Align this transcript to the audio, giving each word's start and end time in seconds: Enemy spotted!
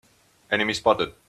Enemy 0.49 0.73
spotted! 0.73 1.13